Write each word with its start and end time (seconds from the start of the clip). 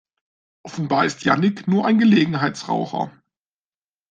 Offenbar 0.63 1.05
ist 1.05 1.25
Jannick 1.25 1.67
nur 1.67 1.85
ein 1.85 1.99
Gelegenheitsraucher. 1.99 3.11